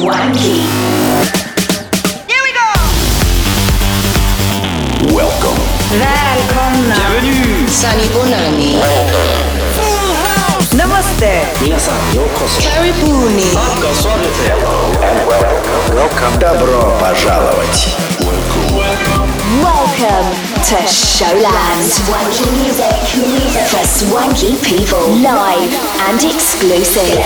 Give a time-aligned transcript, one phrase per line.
[0.00, 0.64] Swanky.
[2.24, 2.68] Here we go!
[5.12, 5.60] Welcome.
[5.92, 6.96] Välkomna!
[6.96, 7.68] Bienvenue.
[7.68, 8.80] Sunny Bonani.
[10.72, 11.52] Namaste!
[12.64, 13.52] Karibuni.
[16.40, 18.09] Добро пожаловать.
[19.50, 20.30] Welcome
[20.62, 21.82] to Showland.
[21.82, 22.94] Swanky music
[23.66, 25.10] for swanky people.
[25.18, 25.74] Live
[26.06, 27.18] and exclusive.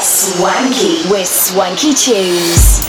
[0.00, 2.80] Swanky with Swanky Tunes.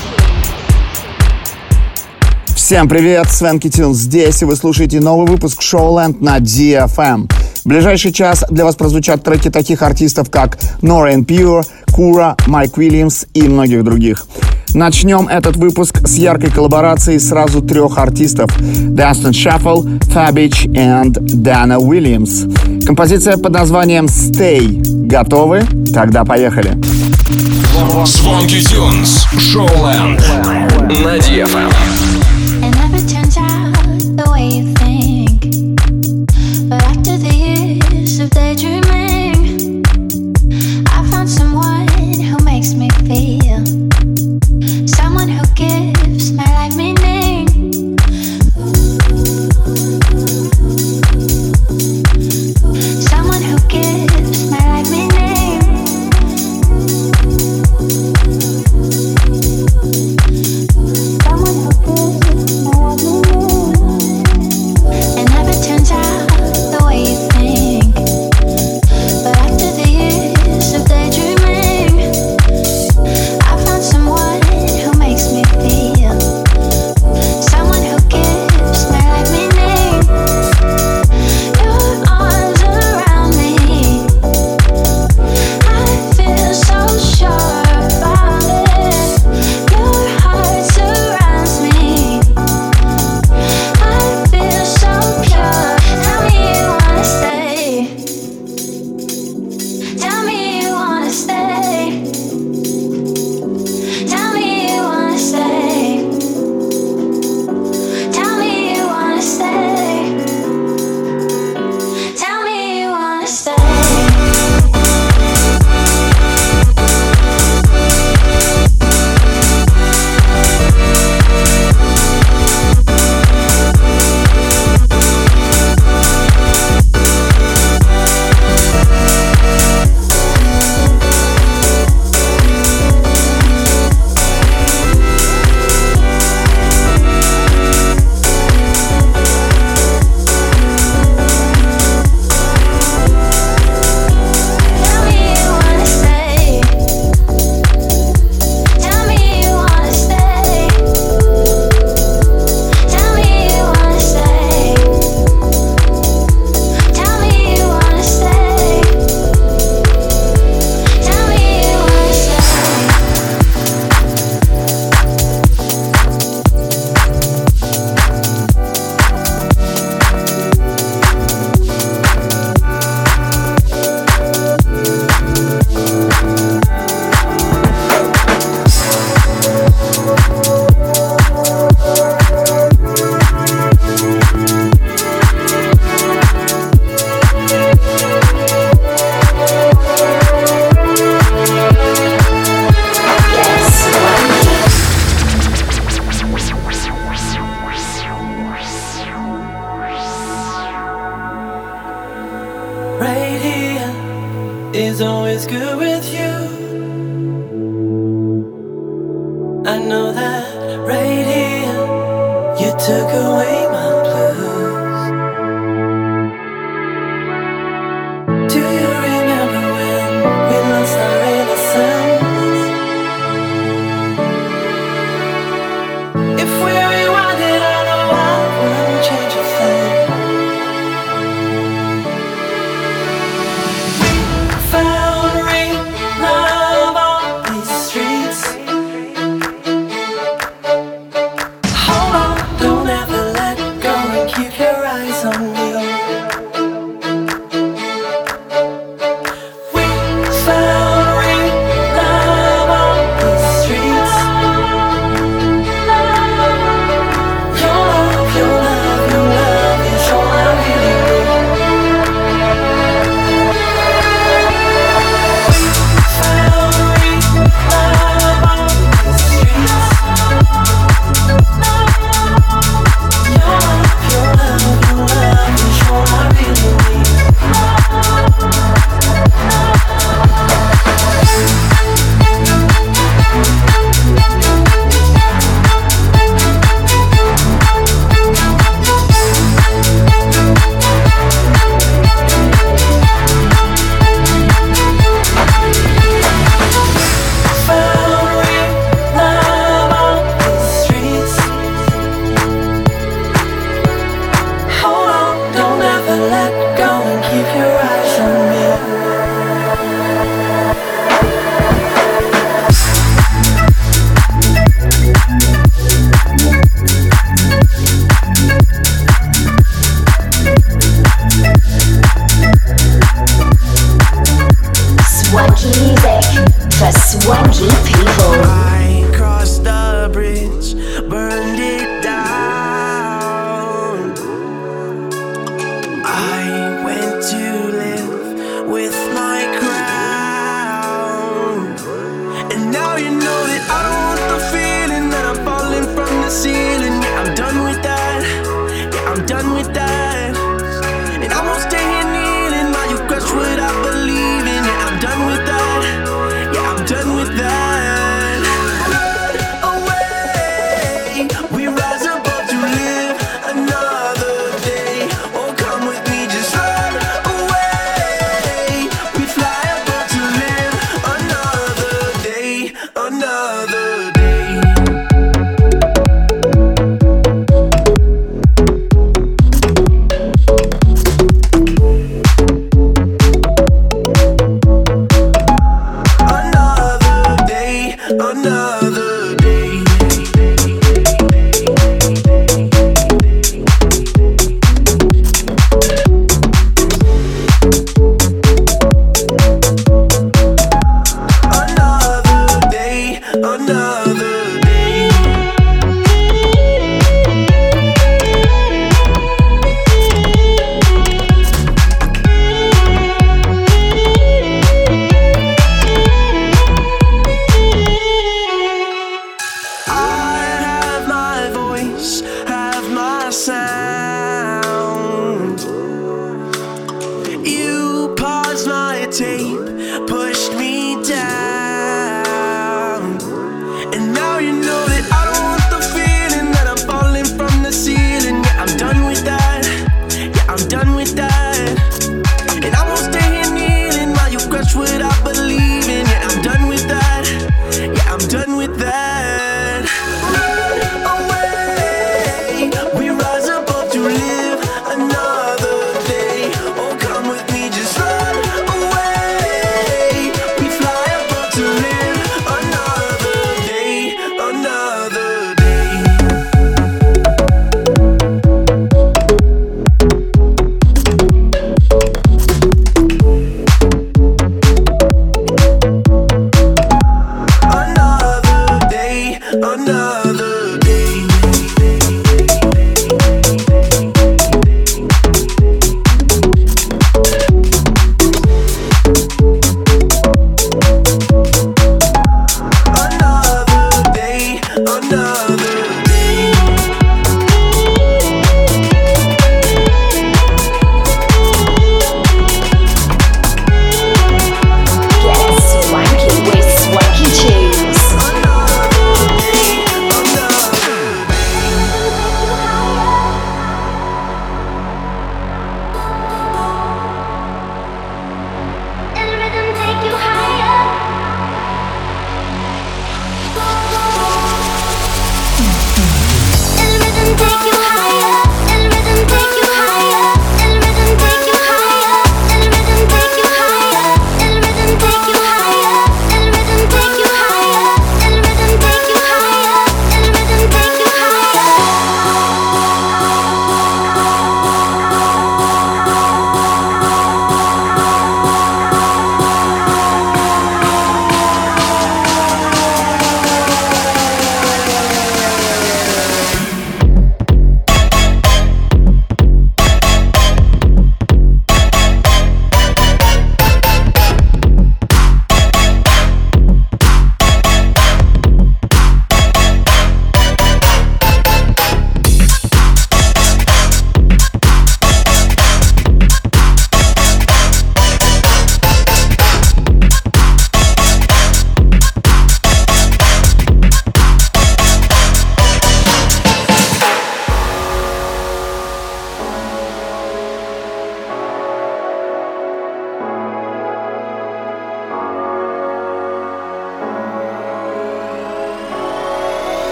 [2.55, 7.29] Всем привет, Свенки Тюн здесь, и вы слушаете новый выпуск Showland на DFM.
[7.65, 12.77] В ближайший час для вас прозвучат треки таких артистов, как Nora and Pure, Кура, Майк
[12.77, 14.25] Уильямс и многих других.
[14.73, 22.45] Начнем этот выпуск с яркой коллаборацией сразу трех артистов Дастин Шаффл, Фабич и Дана Уильямс.
[22.85, 24.81] Композиция под названием Stay.
[25.07, 25.63] Готовы?
[25.93, 26.71] Тогда поехали.
[29.37, 30.21] Showland.
[31.03, 31.19] На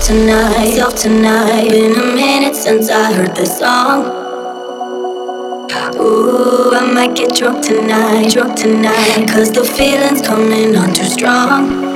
[0.00, 1.70] tonight, self tonight.
[1.70, 4.04] Been a minute since I heard this song.
[5.96, 9.28] Ooh, I might get drunk tonight, drunk tonight.
[9.28, 11.87] Cause the feeling's coming on too strong.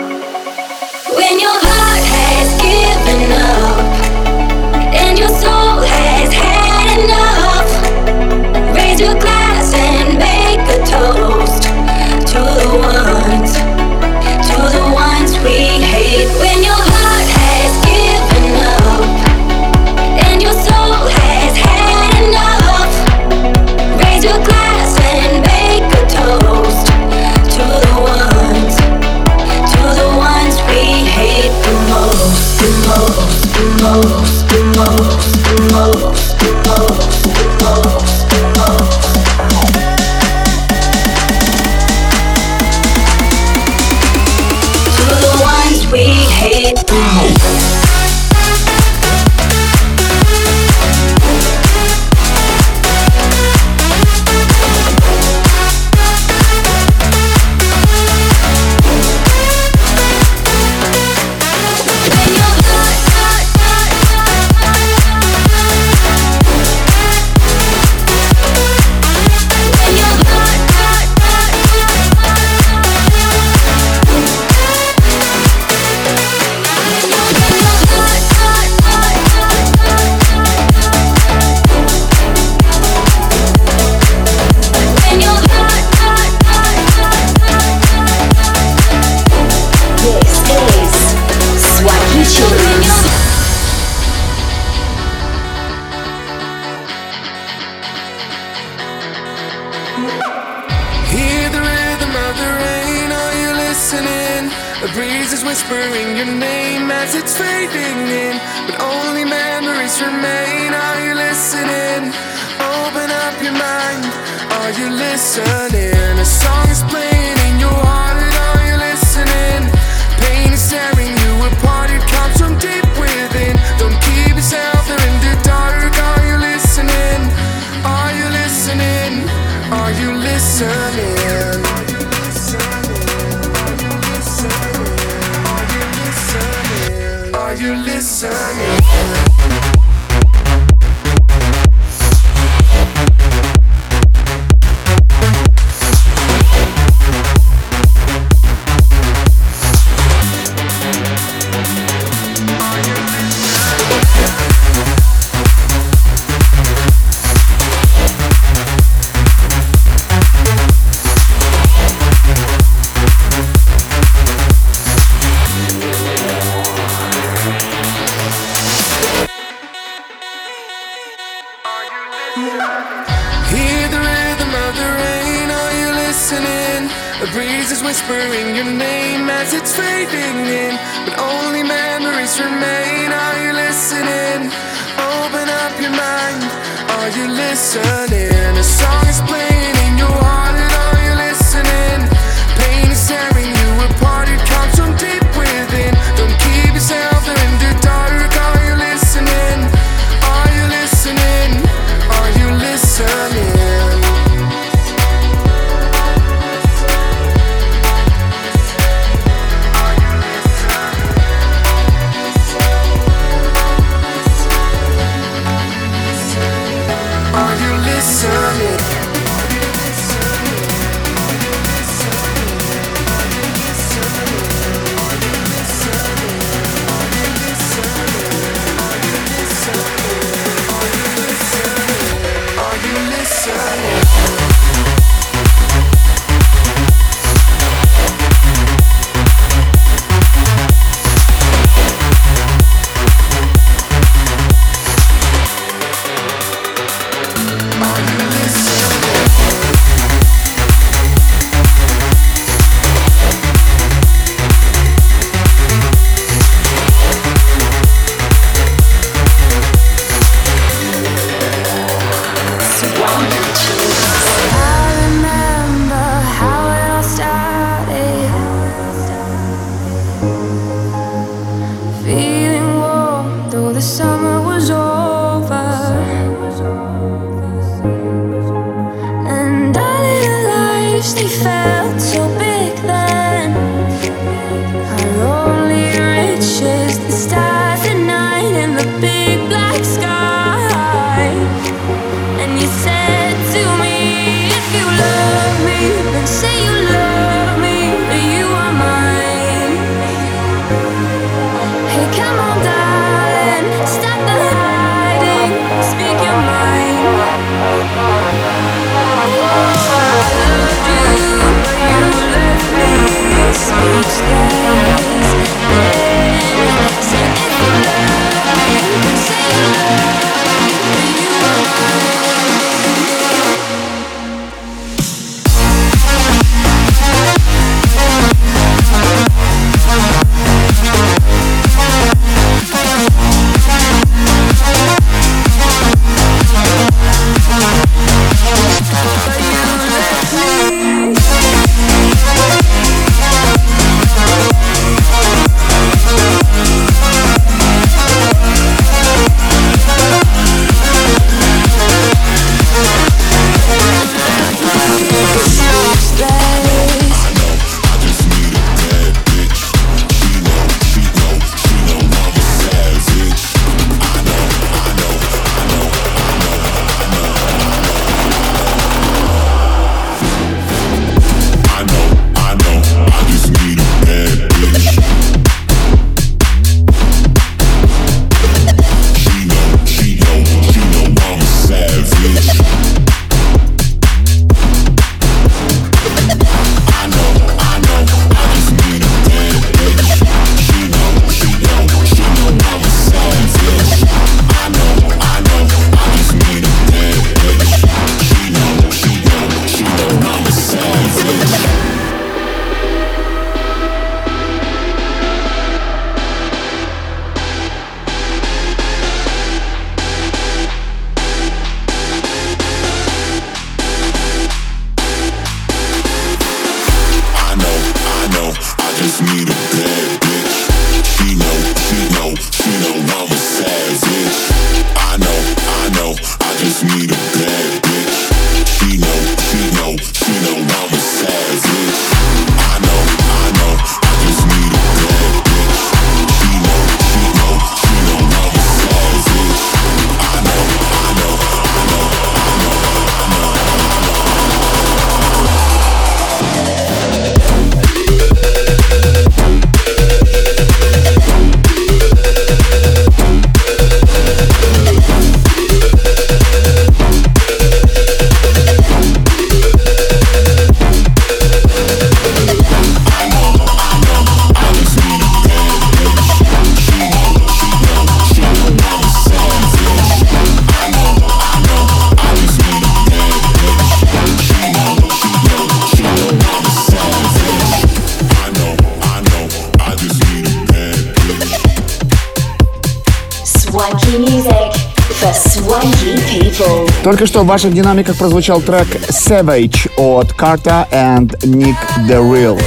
[487.23, 491.76] Только что в ваших динамиках прозвучал трек Savage от Carta and Nick
[492.08, 492.61] The Real.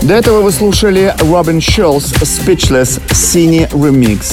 [0.00, 4.32] До этого вы слушали Robin Шолс Speechless Синий Remix.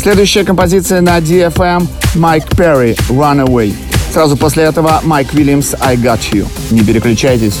[0.00, 3.74] Следующая композиция на DFM Майк Перри Runaway.
[4.10, 6.48] Сразу после этого Майк Уильямс I Got You.
[6.70, 7.58] Не переключайтесь.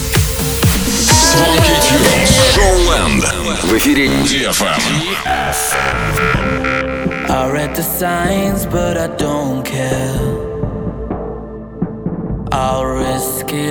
[3.64, 4.80] В эфире DFM.
[7.28, 10.33] I read the signs, but I don't care.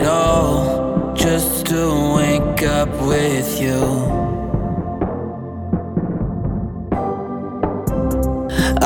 [0.03, 3.81] it all just to wake up with you.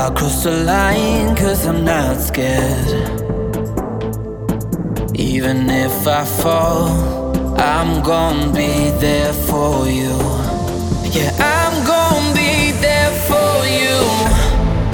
[0.03, 2.89] I cross the line cause I'm not scared.
[5.15, 6.89] Even if I fall,
[7.58, 10.15] I'm gonna be there for you.
[11.17, 13.51] Yeah, I'm gonna be there for
[13.82, 13.97] you.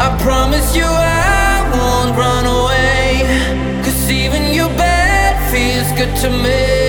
[0.06, 3.84] I promise you I won't run away.
[3.84, 4.53] Cause even
[6.06, 6.83] to me.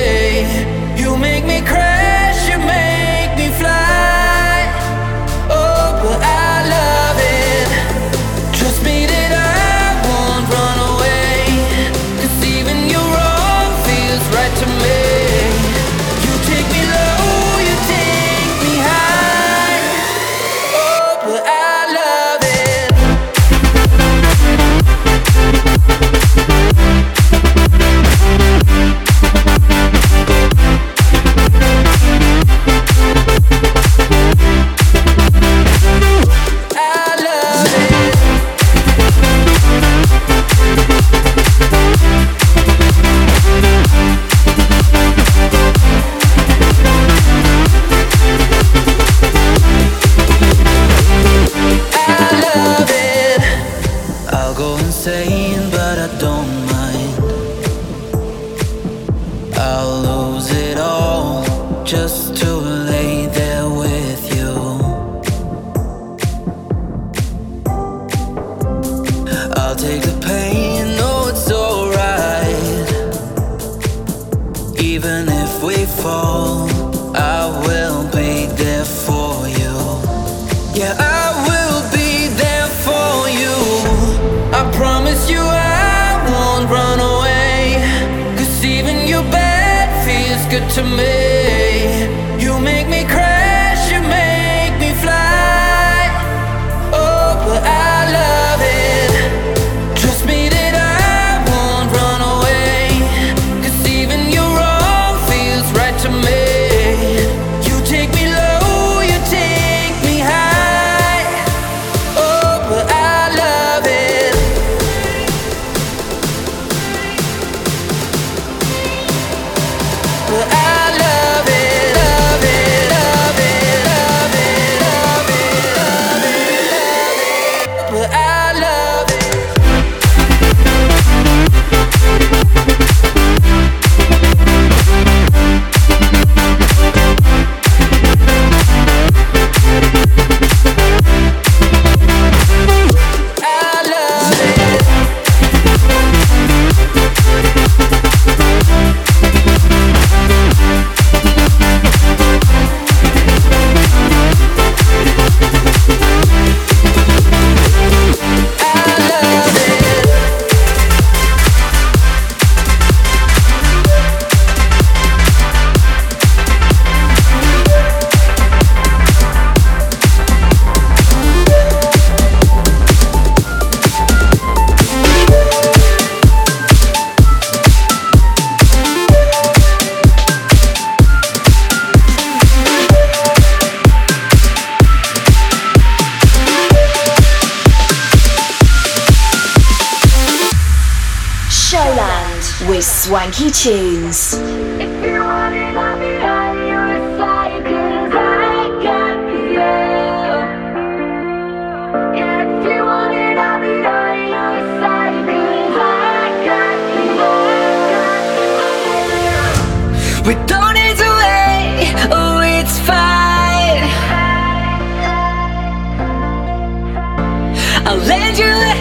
[218.38, 218.74] you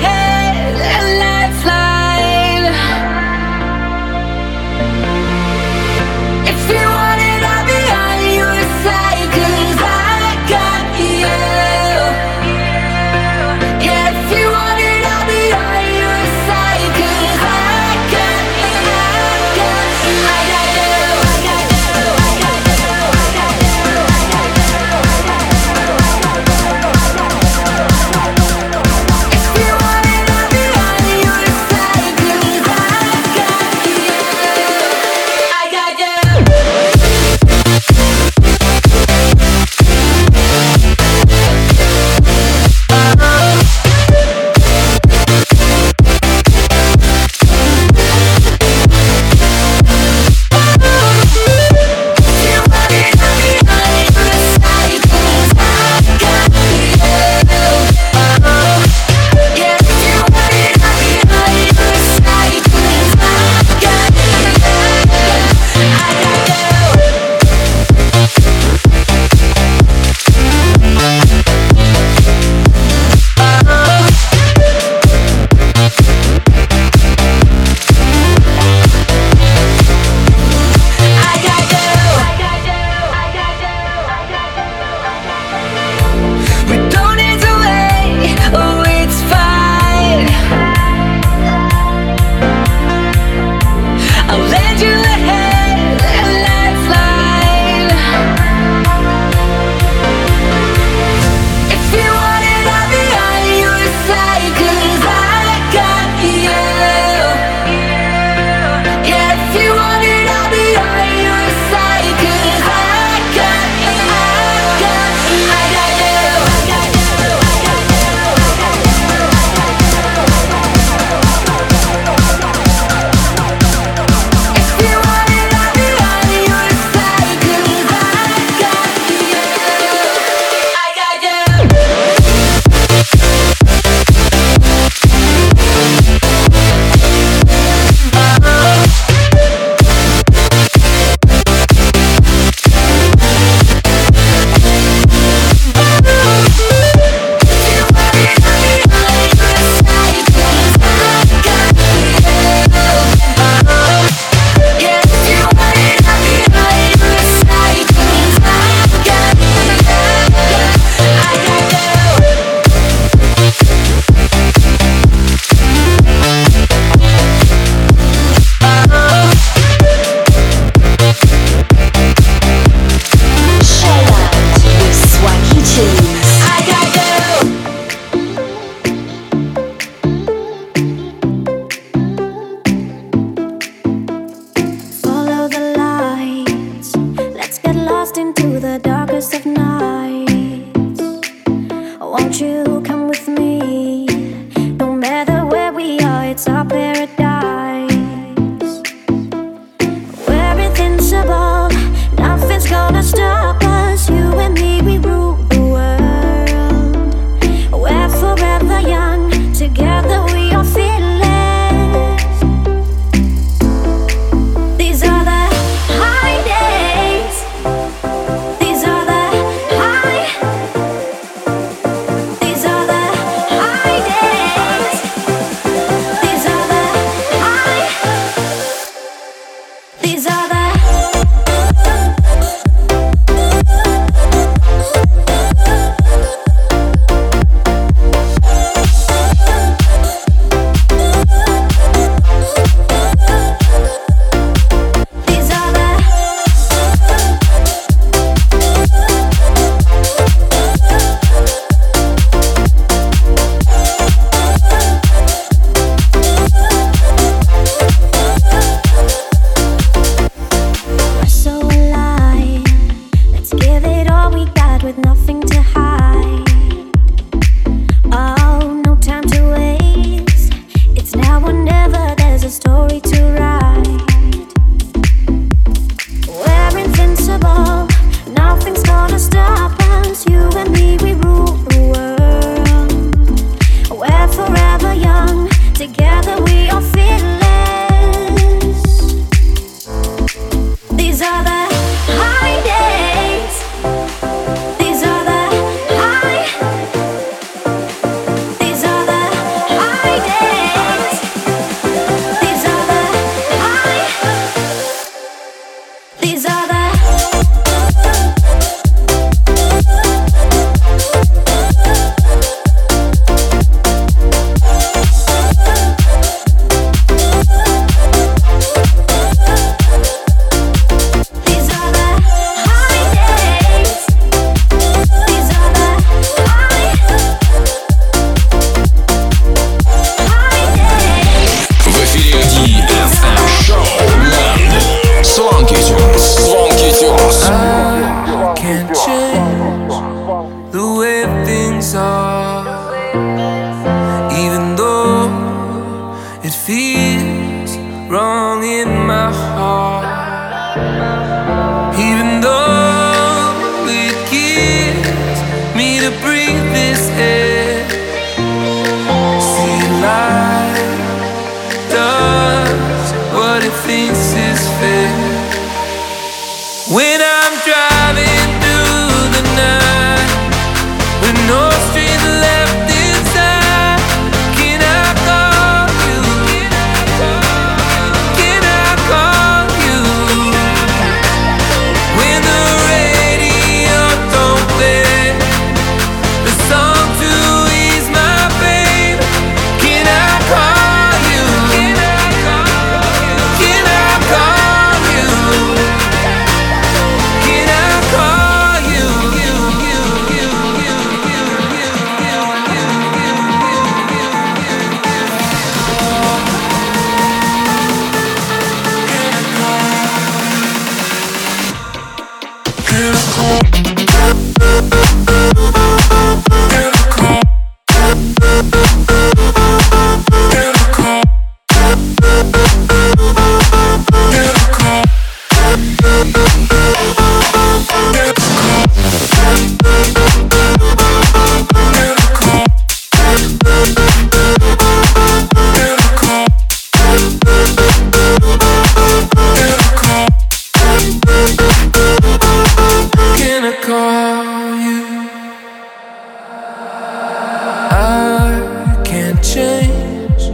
[449.53, 450.45] change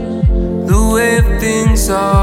[0.68, 2.19] the way things are.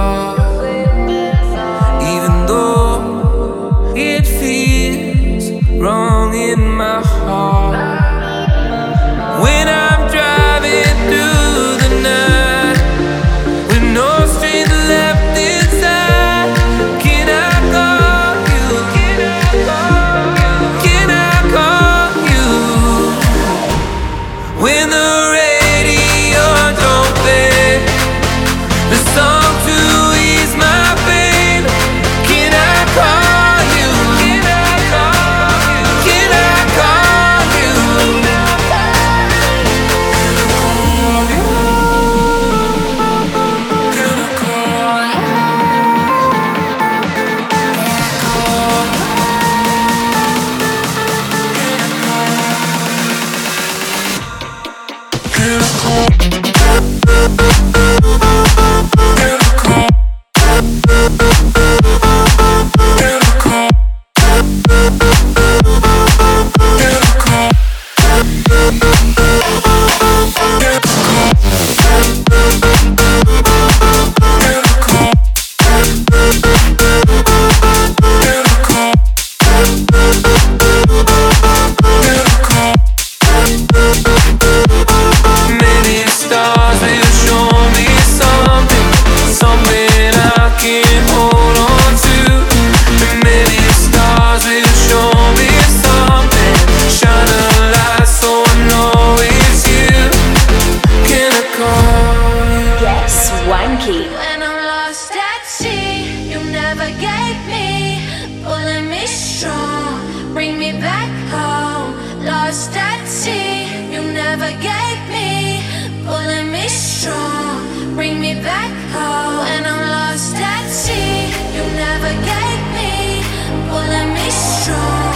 [116.66, 119.46] me strong, bring me back home.
[119.52, 121.30] And I'm lost at sea.
[121.54, 123.22] You never gave me,
[123.70, 125.15] pulling me strong.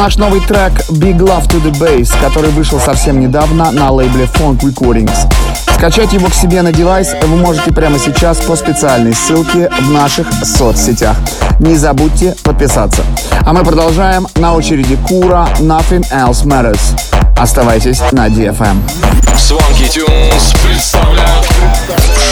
[0.00, 4.60] Наш новый трек Big Love to the Bass, который вышел совсем недавно на лейбле Funk
[4.60, 5.30] Recordings.
[5.74, 10.26] Скачать его к себе на девайс вы можете прямо сейчас по специальной ссылке в наших
[10.42, 11.18] соцсетях.
[11.58, 13.02] Не забудьте подписаться.
[13.44, 14.26] А мы продолжаем.
[14.36, 16.80] На очереди Кура Nothing Else Matters.
[17.36, 18.78] Оставайтесь на DFM.
[19.34, 21.46] Swanky Tunes представляют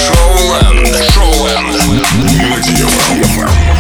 [0.06, 0.96] Шоуленд.
[1.12, 1.84] Шоуленд.
[2.38, 3.77] На DFM.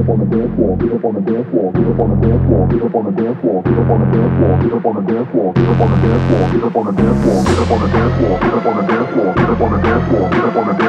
[0.00, 2.18] up on the dance floor, get up on the dance floor, get up on the
[2.22, 4.72] dance floor, get up on the dance floor, get up on the dance floor, get
[4.72, 6.92] up on the dance floor, get up on the dance floor, get up on the
[6.92, 8.54] dance floor, get up on the dance floor, get up on the dance floor, get
[8.54, 10.72] up on the dance floor, get up on the dance floor, get up on the
[10.72, 10.87] dance floor.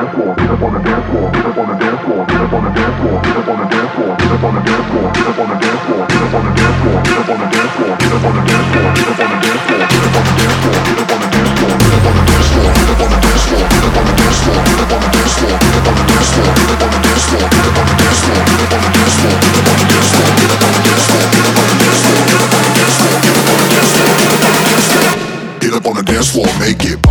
[26.20, 27.09] Guess we'll make it.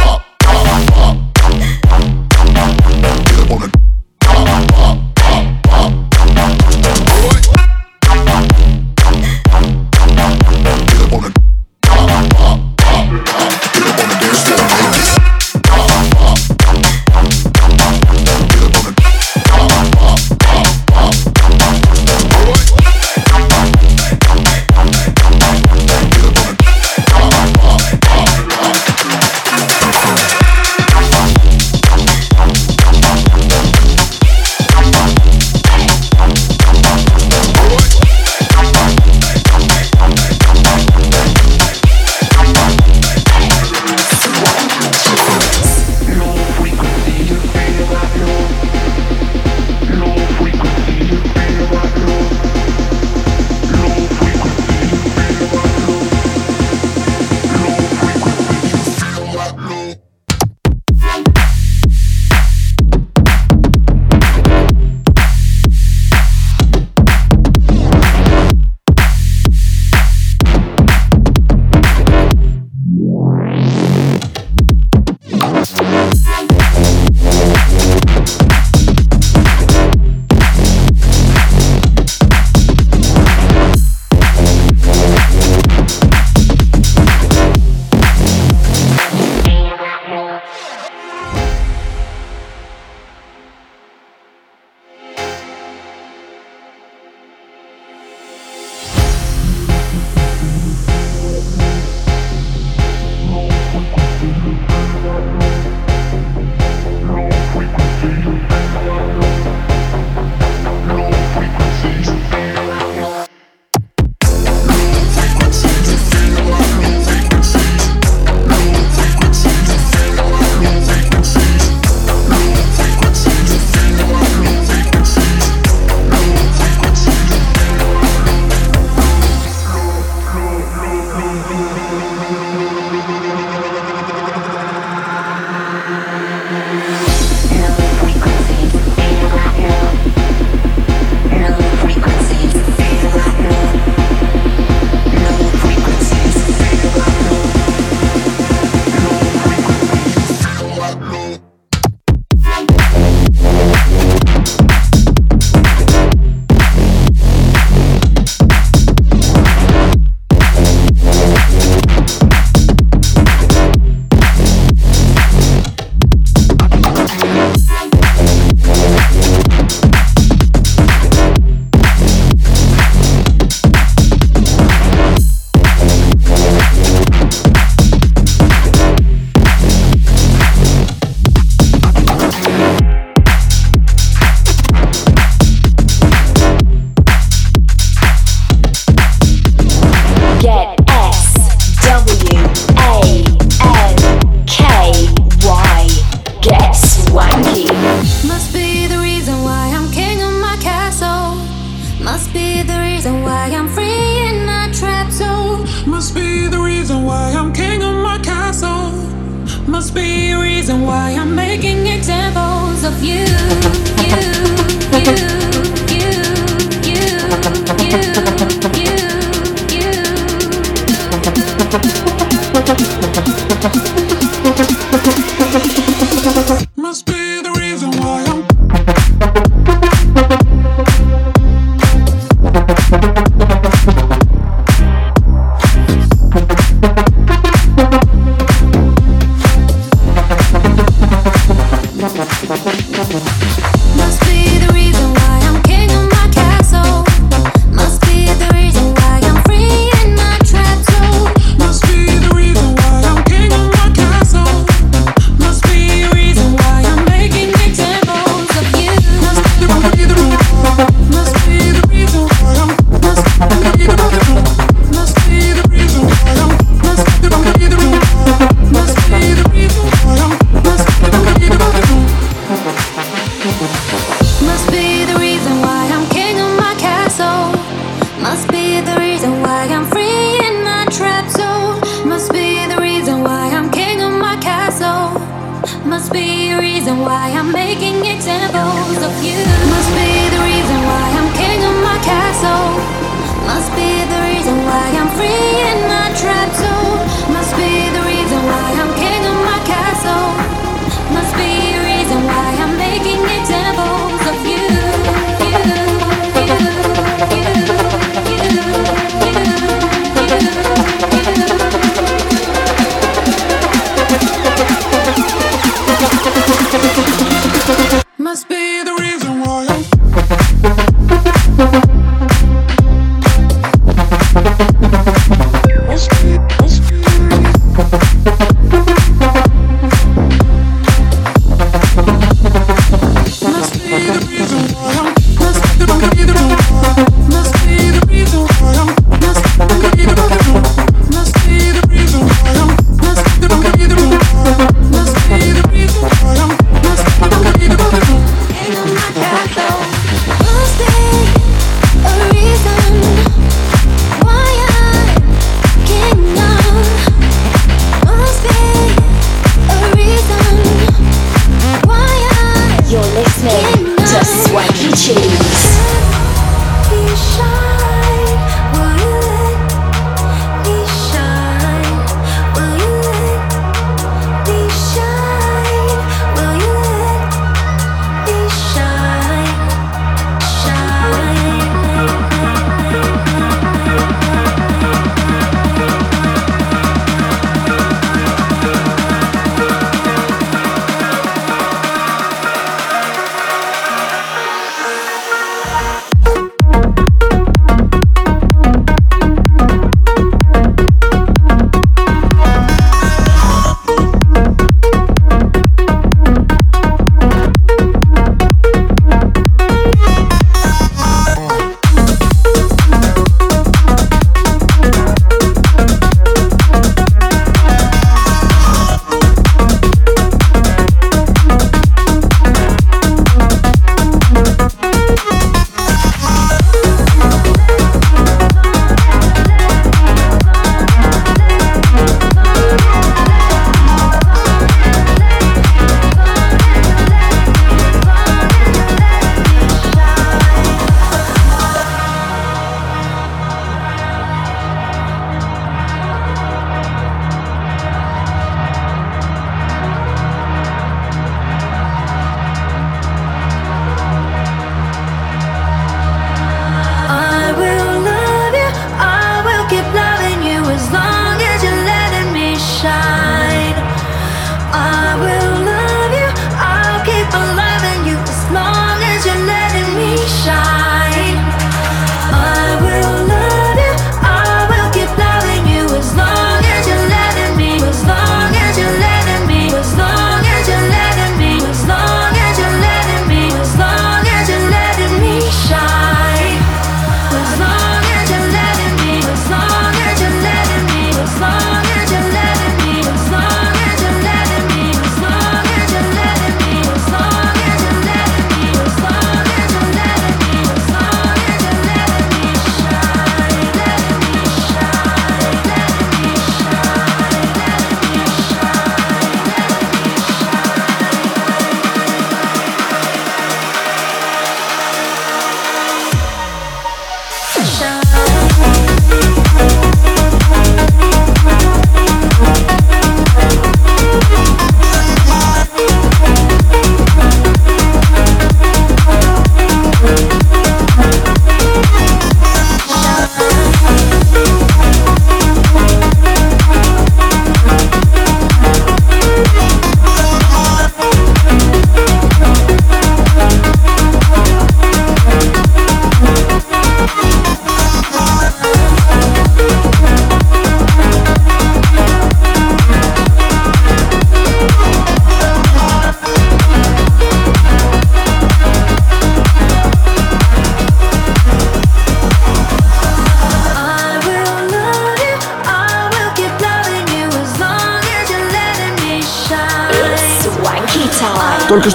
[294.68, 295.47] why I'm free.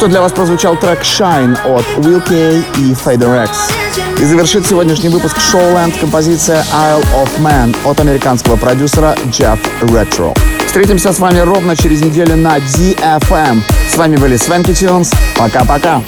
[0.03, 3.69] Что для вас прозвучал трек Shine от Will K и Fader X.
[4.19, 10.37] И завершит сегодняшний выпуск Showland композиция Isle of Man от американского продюсера Jeff Retro.
[10.65, 13.61] Встретимся с вами ровно через неделю на DFM.
[13.89, 15.09] С вами были Свенки Тюнс.
[15.37, 16.01] Пока-пока.